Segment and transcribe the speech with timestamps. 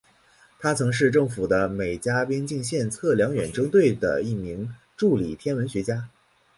[0.57, 6.09] 他曾是政府的美加边境线测量远征队的一名助理天文学家。